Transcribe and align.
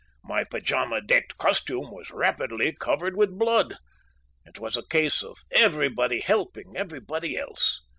My 0.23 0.43
pajama 0.43 0.99
decked 0.99 1.37
costume 1.37 1.91
was 1.91 2.09
rapidly 2.09 2.73
covered 2.73 3.15
with 3.15 3.37
blood. 3.37 3.77
It 4.47 4.57
was 4.57 4.75
a 4.75 4.83
case 4.87 5.21
of 5.21 5.43
everybody 5.51 6.21
helping 6.21 6.75
everybody 6.75 7.37
else. 7.37 7.81